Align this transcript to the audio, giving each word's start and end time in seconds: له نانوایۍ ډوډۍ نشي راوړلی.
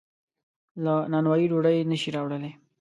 له 0.83 0.93
نانوایۍ 1.11 1.45
ډوډۍ 1.51 1.77
نشي 1.91 2.09
راوړلی. 2.15 2.51